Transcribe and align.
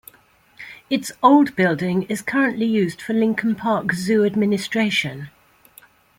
Its 0.89 1.11
old 1.21 1.55
building 1.55 2.07
is 2.09 2.23
currently 2.23 2.65
used 2.65 2.99
for 2.99 3.13
Lincoln 3.13 3.53
Park 3.53 3.93
Zoo 3.93 4.25
administration. 4.25 5.29